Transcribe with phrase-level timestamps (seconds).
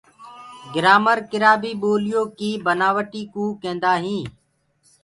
[0.73, 4.27] گرآمر ڪِرآ بي بوليو ڪيِ بنآوٽي ڪوُ ڪيندآ هينٚ۔